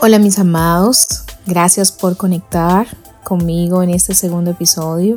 Hola 0.00 0.18
mis 0.18 0.38
amados, 0.38 1.24
gracias 1.46 1.90
por 1.90 2.18
conectar 2.18 2.86
conmigo 3.22 3.82
en 3.82 3.88
este 3.88 4.14
segundo 4.14 4.50
episodio. 4.50 5.14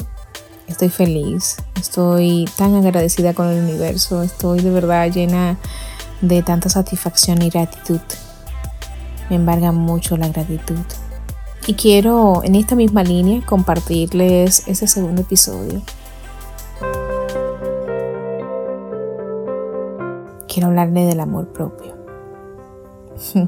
Estoy 0.67 0.87
feliz, 0.87 1.57
estoy 1.77 2.49
tan 2.57 2.73
agradecida 2.75 3.33
con 3.33 3.47
el 3.47 3.63
universo, 3.63 4.23
estoy 4.23 4.61
de 4.61 4.71
verdad 4.71 5.11
llena 5.11 5.57
de 6.21 6.41
tanta 6.41 6.69
satisfacción 6.69 7.41
y 7.41 7.49
gratitud. 7.49 7.99
Me 9.29 9.35
embarga 9.35 9.73
mucho 9.73 10.15
la 10.15 10.29
gratitud. 10.29 10.77
Y 11.65 11.73
quiero 11.73 12.43
en 12.45 12.55
esta 12.55 12.75
misma 12.75 13.03
línea 13.03 13.45
compartirles 13.45 14.63
ese 14.67 14.87
segundo 14.87 15.23
episodio. 15.23 15.81
Quiero 20.57 20.69
hablarle 20.69 21.05
del 21.05 21.19
amor 21.19 21.49
propio. 21.49 21.93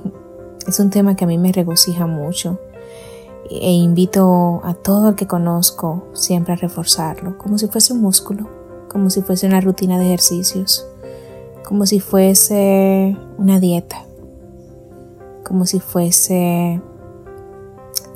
Es 0.68 0.80
un 0.80 0.92
tema 0.92 1.16
que 1.16 1.24
a 1.24 1.28
mí 1.28 1.40
me 1.40 1.52
regocija 1.52 2.06
mucho 2.06 2.60
e 3.50 3.72
invito 3.72 4.62
a 4.64 4.76
todo 4.76 5.10
el 5.10 5.16
que 5.16 5.26
conozco 5.26 6.04
siempre 6.14 6.54
a 6.54 6.56
reforzarlo, 6.56 7.36
como 7.40 7.58
si 7.58 7.66
fuese 7.66 7.94
un 7.94 8.02
músculo, 8.02 8.48
como 8.92 9.10
si 9.10 9.24
fuese 9.24 9.48
una 9.48 9.60
rutina 9.60 9.98
de 9.98 10.06
ejercicios, 10.06 10.86
como 11.68 11.88
si 11.88 12.00
fuese 12.00 13.18
una 13.40 13.60
dieta, 13.60 14.06
como 15.44 15.66
si 15.66 15.80
fuese 15.80 16.80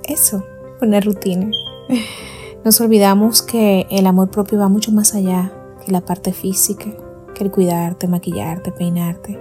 eso, 0.04 0.44
una 0.84 1.00
rutina. 1.00 1.50
Nos 2.64 2.80
olvidamos 2.80 3.42
que 3.42 3.88
el 3.90 4.06
amor 4.06 4.30
propio 4.30 4.60
va 4.60 4.70
mucho 4.70 4.92
más 4.92 5.16
allá 5.16 5.52
que 5.84 5.92
la 5.92 6.02
parte 6.02 6.32
física, 6.32 6.94
que 7.34 7.44
el 7.44 7.52
cuidarte, 7.52 8.08
maquillarte, 8.08 8.72
peinarte. 8.72 9.40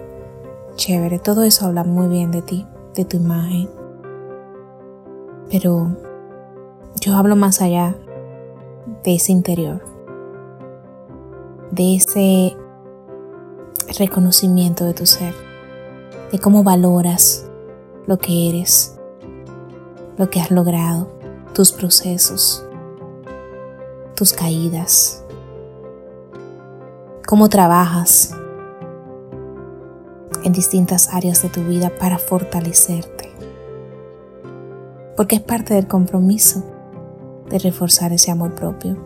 Chévere, 0.77 1.19
todo 1.19 1.43
eso 1.43 1.67
habla 1.67 1.85
muy 1.85 2.09
bien 2.09 2.31
de 2.31 2.43
ti 2.43 2.67
de 2.95 3.05
tu 3.05 3.17
imagen. 3.17 3.69
Pero 5.51 5.97
yo 7.01 7.15
hablo 7.15 7.37
más 7.37 7.61
allá 7.61 7.95
de 9.05 9.15
ese 9.15 9.33
interior, 9.33 9.83
de 11.71 11.97
ese 11.97 12.57
reconocimiento 13.99 14.85
de 14.85 14.95
tu 14.95 15.07
ser, 15.07 15.35
de 16.31 16.39
cómo 16.39 16.63
valoras 16.63 17.47
lo 18.07 18.19
que 18.19 18.49
eres, 18.49 18.99
lo 20.17 20.31
que 20.31 20.41
has 20.41 20.51
logrado, 20.51 21.09
tus 21.55 21.73
procesos, 21.73 22.65
tus 24.15 24.33
caídas, 24.33 25.22
cómo 27.33 27.49
trabajas 27.49 28.35
en 30.45 30.53
distintas 30.53 31.09
áreas 31.15 31.41
de 31.41 31.49
tu 31.49 31.63
vida 31.63 31.91
para 31.99 32.19
fortalecerte. 32.19 33.33
Porque 35.17 35.37
es 35.37 35.41
parte 35.41 35.73
del 35.73 35.87
compromiso 35.87 36.63
de 37.49 37.59
reforzar 37.59 38.13
ese 38.13 38.31
amor 38.31 38.55
propio. 38.55 38.99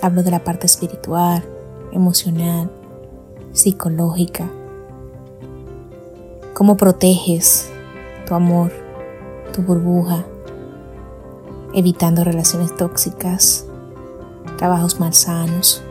Hablo 0.00 0.22
de 0.22 0.30
la 0.30 0.44
parte 0.44 0.66
espiritual, 0.66 1.42
emocional, 1.90 2.70
psicológica. 3.50 4.48
Cómo 6.54 6.76
proteges 6.76 7.72
tu 8.24 8.36
amor, 8.36 8.70
tu 9.52 9.62
burbuja, 9.62 10.24
evitando 11.74 12.22
relaciones 12.22 12.76
tóxicas, 12.76 13.66
trabajos 14.58 15.00
malsanos, 15.00 15.82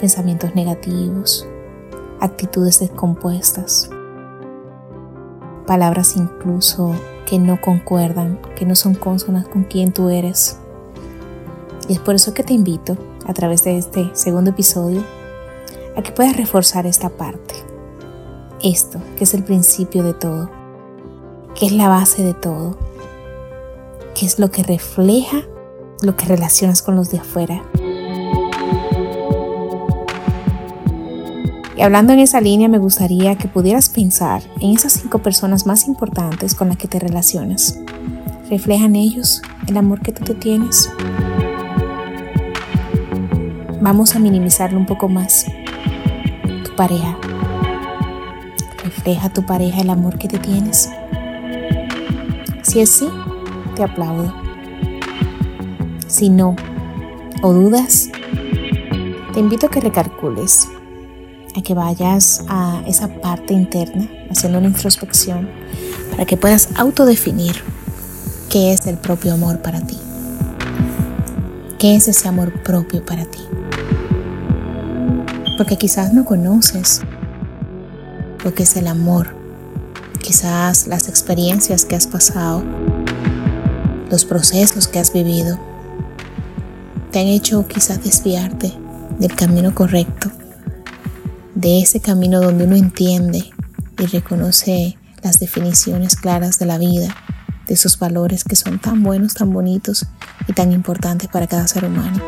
pensamientos 0.00 0.54
negativos, 0.54 1.46
actitudes 2.20 2.80
descompuestas, 2.80 3.90
palabras 5.66 6.16
incluso 6.16 6.94
que 7.26 7.38
no 7.38 7.60
concuerdan, 7.60 8.40
que 8.56 8.66
no 8.66 8.74
son 8.74 8.94
consonas 8.94 9.46
con 9.46 9.64
quien 9.64 9.92
tú 9.92 10.08
eres. 10.08 10.58
Y 11.88 11.92
es 11.92 11.98
por 12.00 12.14
eso 12.14 12.34
que 12.34 12.42
te 12.42 12.54
invito, 12.54 12.96
a 13.26 13.34
través 13.34 13.62
de 13.62 13.78
este 13.78 14.10
segundo 14.14 14.50
episodio, 14.50 15.04
a 15.96 16.02
que 16.02 16.10
puedas 16.12 16.36
reforzar 16.36 16.86
esta 16.86 17.10
parte. 17.10 17.54
Esto, 18.62 19.00
que 19.16 19.24
es 19.24 19.34
el 19.34 19.44
principio 19.44 20.02
de 20.02 20.14
todo, 20.14 20.50
que 21.54 21.66
es 21.66 21.72
la 21.72 21.88
base 21.88 22.24
de 22.24 22.34
todo, 22.34 22.76
que 24.14 24.26
es 24.26 24.38
lo 24.38 24.50
que 24.50 24.62
refleja 24.62 25.42
lo 26.02 26.16
que 26.16 26.26
relacionas 26.26 26.82
con 26.82 26.96
los 26.96 27.10
de 27.10 27.18
afuera. 27.18 27.62
Y 31.80 31.82
hablando 31.82 32.12
en 32.12 32.18
esa 32.18 32.42
línea, 32.42 32.68
me 32.68 32.76
gustaría 32.76 33.36
que 33.36 33.48
pudieras 33.48 33.88
pensar 33.88 34.42
en 34.60 34.72
esas 34.76 34.92
cinco 34.92 35.20
personas 35.20 35.64
más 35.64 35.88
importantes 35.88 36.54
con 36.54 36.68
las 36.68 36.76
que 36.76 36.88
te 36.88 36.98
relacionas. 36.98 37.78
¿Reflejan 38.50 38.96
ellos 38.96 39.40
el 39.66 39.78
amor 39.78 40.02
que 40.02 40.12
tú 40.12 40.22
te 40.22 40.34
tienes? 40.34 40.92
Vamos 43.80 44.14
a 44.14 44.18
minimizarlo 44.18 44.78
un 44.78 44.84
poco 44.84 45.08
más. 45.08 45.46
Tu 46.66 46.76
pareja. 46.76 47.16
¿Refleja 48.84 49.32
tu 49.32 49.46
pareja 49.46 49.80
el 49.80 49.88
amor 49.88 50.18
que 50.18 50.28
te 50.28 50.38
tienes? 50.38 50.90
Si 52.60 52.80
es 52.80 52.90
sí, 52.90 53.08
te 53.74 53.84
aplaudo. 53.84 54.34
Si 56.08 56.28
no, 56.28 56.56
o 57.40 57.54
dudas, 57.54 58.10
te 59.32 59.40
invito 59.40 59.68
a 59.68 59.70
que 59.70 59.80
recalcules 59.80 60.68
a 61.56 61.62
que 61.62 61.74
vayas 61.74 62.44
a 62.48 62.82
esa 62.86 63.08
parte 63.08 63.54
interna, 63.54 64.08
haciendo 64.30 64.58
una 64.58 64.68
introspección, 64.68 65.48
para 66.10 66.24
que 66.24 66.36
puedas 66.36 66.68
autodefinir 66.76 67.62
qué 68.48 68.72
es 68.72 68.86
el 68.86 68.96
propio 68.96 69.34
amor 69.34 69.60
para 69.60 69.80
ti. 69.80 69.98
¿Qué 71.78 71.96
es 71.96 72.08
ese 72.08 72.28
amor 72.28 72.62
propio 72.62 73.04
para 73.04 73.24
ti? 73.24 73.40
Porque 75.56 75.76
quizás 75.76 76.12
no 76.12 76.24
conoces 76.24 77.00
lo 78.44 78.54
que 78.54 78.64
es 78.64 78.76
el 78.76 78.86
amor. 78.86 79.34
Quizás 80.20 80.86
las 80.86 81.08
experiencias 81.08 81.84
que 81.84 81.96
has 81.96 82.06
pasado, 82.06 82.62
los 84.10 84.24
procesos 84.24 84.88
que 84.88 84.98
has 84.98 85.12
vivido, 85.12 85.58
te 87.10 87.20
han 87.20 87.26
hecho 87.26 87.66
quizás 87.66 88.02
desviarte 88.04 88.72
del 89.18 89.34
camino 89.34 89.74
correcto 89.74 90.30
de 91.60 91.80
ese 91.80 92.00
camino 92.00 92.40
donde 92.40 92.64
uno 92.64 92.74
entiende 92.74 93.50
y 93.98 94.06
reconoce 94.06 94.96
las 95.22 95.38
definiciones 95.40 96.16
claras 96.16 96.58
de 96.58 96.64
la 96.64 96.78
vida, 96.78 97.14
de 97.66 97.74
esos 97.74 97.98
valores 97.98 98.44
que 98.44 98.56
son 98.56 98.78
tan 98.78 99.02
buenos, 99.02 99.34
tan 99.34 99.52
bonitos 99.52 100.06
y 100.48 100.54
tan 100.54 100.72
importantes 100.72 101.28
para 101.28 101.46
cada 101.46 101.68
ser 101.68 101.84
humano. 101.84 102.18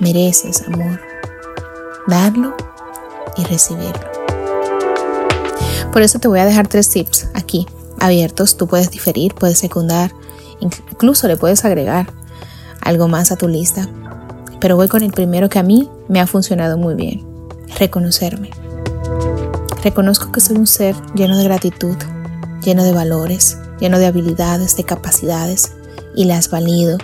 Mereces 0.00 0.62
amor, 0.66 1.00
darlo 2.08 2.56
y 3.36 3.44
recibirlo. 3.44 4.10
Por 5.92 6.02
eso 6.02 6.18
te 6.18 6.26
voy 6.26 6.40
a 6.40 6.44
dejar 6.44 6.66
tres 6.66 6.90
tips 6.90 7.28
aquí, 7.34 7.66
abiertos. 8.00 8.56
Tú 8.56 8.66
puedes 8.66 8.90
diferir, 8.90 9.32
puedes 9.34 9.58
secundar, 9.58 10.12
incluso 10.58 11.28
le 11.28 11.36
puedes 11.36 11.64
agregar 11.64 12.12
algo 12.80 13.06
más 13.06 13.30
a 13.30 13.36
tu 13.36 13.46
lista 13.46 13.88
pero 14.62 14.76
voy 14.76 14.86
con 14.86 15.02
el 15.02 15.10
primero 15.10 15.48
que 15.48 15.58
a 15.58 15.64
mí 15.64 15.90
me 16.08 16.20
ha 16.20 16.26
funcionado 16.28 16.78
muy 16.78 16.94
bien, 16.94 17.20
reconocerme. 17.80 18.50
Reconozco 19.82 20.30
que 20.30 20.38
soy 20.38 20.56
un 20.56 20.68
ser 20.68 20.94
lleno 21.16 21.36
de 21.36 21.42
gratitud, 21.42 21.96
lleno 22.62 22.84
de 22.84 22.92
valores, 22.92 23.58
lleno 23.80 23.98
de 23.98 24.06
habilidades, 24.06 24.76
de 24.76 24.84
capacidades, 24.84 25.72
y 26.14 26.26
las 26.26 26.48
valido, 26.48 26.96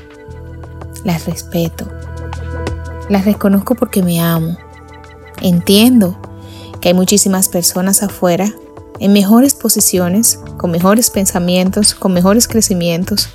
las 1.02 1.26
respeto. 1.26 1.88
Las 3.08 3.24
reconozco 3.24 3.74
porque 3.74 4.04
me 4.04 4.20
amo. 4.20 4.56
Entiendo 5.40 6.16
que 6.80 6.90
hay 6.90 6.94
muchísimas 6.94 7.48
personas 7.48 8.04
afuera 8.04 8.54
en 9.00 9.12
mejores 9.12 9.56
posiciones, 9.56 10.38
con 10.58 10.70
mejores 10.70 11.10
pensamientos, 11.10 11.94
con 11.94 12.12
mejores 12.12 12.46
crecimientos, 12.46 13.30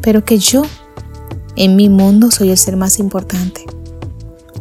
pero 0.00 0.24
que 0.24 0.38
yo 0.38 0.62
en 1.58 1.74
mi 1.74 1.88
mundo 1.88 2.30
soy 2.30 2.50
el 2.50 2.56
ser 2.56 2.76
más 2.76 3.00
importante, 3.00 3.64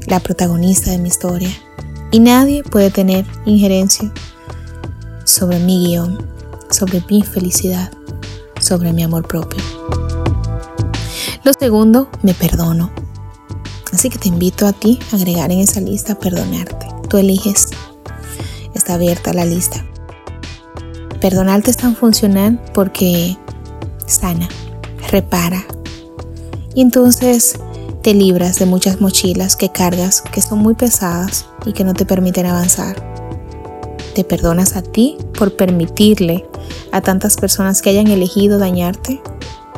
la 0.08 0.20
protagonista 0.20 0.90
de 0.90 0.98
mi 0.98 1.10
historia, 1.10 1.52
y 2.10 2.20
nadie 2.20 2.64
puede 2.64 2.90
tener 2.90 3.24
injerencia 3.46 4.12
sobre 5.24 5.60
mi 5.60 5.86
guion, 5.86 6.28
sobre 6.72 7.04
mi 7.08 7.22
felicidad, 7.22 7.92
sobre 8.60 8.94
mi 8.94 9.04
amor 9.04 9.28
propio. 9.28 9.62
Lo 11.44 11.54
segundo, 11.54 12.10
me 12.24 12.34
perdono. 12.34 12.90
Así 13.94 14.10
que 14.10 14.18
te 14.18 14.30
invito 14.30 14.66
a 14.66 14.74
ti 14.74 14.98
a 15.12 15.18
agregar 15.18 15.52
en 15.52 15.60
esa 15.60 15.80
lista 15.80 16.18
perdonarte. 16.18 16.88
Tú 17.10 17.18
eliges. 17.18 17.68
Está 18.74 18.96
abierta 18.96 19.34
la 19.34 19.46
lista. 19.46 19.86
Perdonarte 21.22 21.70
es 21.70 21.78
tan 21.78 21.96
funcional 21.96 22.60
porque 22.74 23.38
sana, 24.08 24.50
repara, 25.12 25.64
y 26.78 26.82
entonces 26.82 27.56
te 28.04 28.14
libras 28.14 28.60
de 28.60 28.68
muchas 28.68 29.02
mochilas 29.02 29.56
que 29.56 29.70
cargas 29.70 30.22
que 30.22 30.42
son 30.42 30.60
muy 30.60 30.76
pesadas 30.76 31.48
y 31.66 31.74
que 31.74 31.84
no 31.84 31.96
te 31.96 32.06
permiten 32.06 32.46
avanzar. 32.46 32.96
Te 34.14 34.24
perdonas 34.24 34.76
a 34.76 34.84
ti 34.84 35.18
por 35.40 35.56
permitirle 35.56 36.46
a 36.92 37.02
tantas 37.02 37.36
personas 37.36 37.82
que 37.82 37.90
hayan 37.90 38.10
elegido 38.10 38.60
dañarte, 38.60 39.20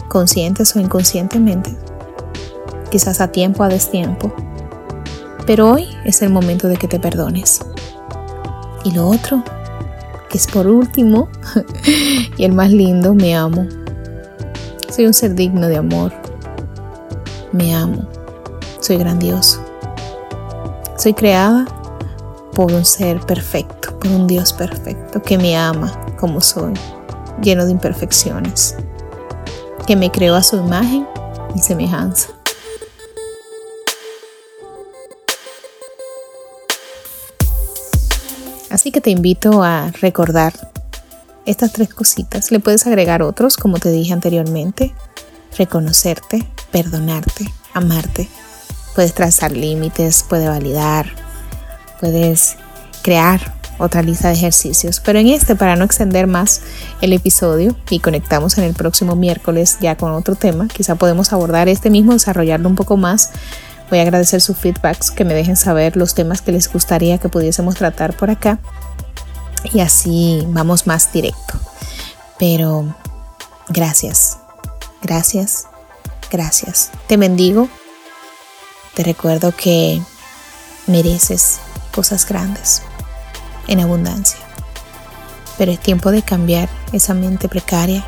conscientes 0.10 0.76
o 0.76 0.82
inconscientemente, 0.82 1.74
quizás 2.92 3.22
a 3.22 3.32
tiempo 3.32 3.64
o 3.64 3.66
a 3.68 3.70
destiempo. 3.70 4.34
Pero 5.48 5.72
hoy 5.72 5.88
es 6.04 6.22
el 6.22 6.32
momento 6.32 6.68
de 6.68 6.76
que 6.76 6.90
te 6.90 7.00
perdones. 7.00 7.62
Y 8.84 8.92
lo 8.92 9.08
otro, 9.08 9.42
que 10.30 10.38
es 10.38 10.48
por 10.48 10.68
último 10.68 11.30
y 12.38 12.44
el 12.44 12.52
más 12.52 12.74
lindo, 12.74 13.14
me 13.14 13.38
amo. 13.38 13.66
Soy 14.94 15.06
un 15.06 15.14
ser 15.14 15.34
digno 15.34 15.70
de 15.70 15.78
amor. 15.78 16.29
Me 17.52 17.74
amo. 17.74 18.08
Soy 18.80 18.98
grandioso. 18.98 19.64
Soy 20.98 21.14
creada 21.14 21.66
por 22.54 22.72
un 22.72 22.86
ser 22.86 23.20
perfecto, 23.22 23.98
por 23.98 24.12
un 24.12 24.28
Dios 24.28 24.54
perfecto 24.54 25.22
que 25.22 25.38
me 25.38 25.58
ama 25.58 25.98
como 26.20 26.42
soy, 26.42 26.74
lleno 27.42 27.66
de 27.66 27.72
imperfecciones, 27.72 28.76
que 29.88 29.96
me 29.96 30.12
creó 30.12 30.36
a 30.36 30.44
su 30.44 30.58
imagen 30.58 31.08
y 31.56 31.60
semejanza. 31.60 32.30
Así 38.70 38.92
que 38.92 39.02
te 39.02 39.10
invito 39.10 39.64
a 39.64 39.90
recordar 40.02 40.54
estas 41.46 41.74
tres 41.74 41.94
cositas. 41.94 42.52
Le 42.52 42.60
puedes 42.60 42.86
agregar 42.86 43.24
otros, 43.24 43.58
como 43.58 43.80
te 43.80 43.90
dije 43.90 44.14
anteriormente. 44.14 44.94
Reconocerte, 45.58 46.48
perdonarte, 46.72 47.52
amarte. 47.74 48.30
Puedes 48.96 49.14
trazar 49.14 49.52
límites, 49.52 50.26
puedes 50.28 50.48
validar, 50.48 51.08
puedes 52.00 52.58
crear 53.02 53.58
otra 53.78 54.02
lista 54.02 54.28
de 54.28 54.36
ejercicios. 54.36 55.00
Pero 55.00 55.20
en 55.20 55.28
este, 55.28 55.56
para 55.56 55.76
no 55.76 55.86
extender 55.86 56.28
más 56.28 56.62
el 57.02 57.14
episodio 57.14 57.76
y 57.90 58.00
conectamos 58.00 58.58
en 58.58 58.66
el 58.66 58.74
próximo 58.74 59.16
miércoles 59.16 59.78
ya 59.80 59.96
con 59.96 60.12
otro 60.12 60.36
tema, 60.36 60.68
quizá 60.68 60.96
podemos 60.96 61.32
abordar 61.34 61.70
este 61.70 61.90
mismo, 61.90 62.14
desarrollarlo 62.14 62.68
un 62.68 62.76
poco 62.76 62.98
más 62.98 63.32
Voy 63.90 64.00
a 64.00 64.04
agradecer 64.04 64.40
sus 64.40 64.58
feedbacks, 64.58 65.10
que 65.10 65.26
me 65.26 65.34
dejen 65.34 65.56
saber 65.56 65.98
los 65.98 66.14
temas 66.14 66.42
que 66.42 66.52
les 66.52 66.72
gustaría 66.72 67.18
que 67.18 67.28
pudiésemos 67.28 67.76
tratar 67.76 68.16
por 68.16 68.30
acá. 68.30 68.60
Y 69.74 69.80
así 69.80 70.46
vamos 70.50 70.86
más 70.86 71.12
directo. 71.12 71.60
Pero 72.38 72.96
gracias, 73.68 74.38
gracias, 75.02 75.68
gracias. 76.32 76.92
Te 77.08 77.18
bendigo. 77.18 77.70
Te 78.96 79.04
recuerdo 79.04 79.56
que 79.56 80.02
mereces 80.88 81.60
cosas 81.94 82.26
grandes 82.28 82.82
en 83.68 83.80
abundancia. 83.80 84.40
Pero 85.58 85.72
es 85.72 85.80
tiempo 85.80 86.12
de 86.12 86.22
cambiar 86.22 86.70
esa 86.94 87.14
mente 87.14 87.48
precaria, 87.50 88.06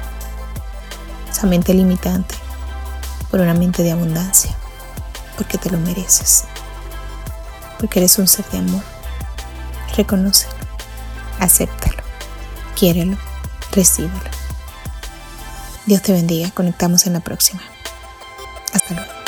esa 1.29 1.47
mente 1.47 1.73
limitante, 1.73 2.35
por 3.29 3.41
una 3.41 3.53
mente 3.53 3.83
de 3.83 3.91
abundancia 3.91 4.55
porque 5.41 5.57
te 5.57 5.71
lo 5.71 5.79
mereces, 5.79 6.43
porque 7.79 7.97
eres 7.97 8.19
un 8.19 8.27
ser 8.27 8.45
de 8.51 8.59
amor. 8.59 8.83
Reconócelo, 9.97 10.53
acéptalo, 11.39 12.03
quiérelo, 12.75 13.17
recíbelo. 13.71 14.40
Dios 15.91 16.03
te 16.03 16.13
bendiga, 16.13 16.49
conectamos 16.51 17.05
en 17.05 17.11
la 17.11 17.19
próxima. 17.19 17.61
Hasta 18.71 18.93
luego. 18.93 19.20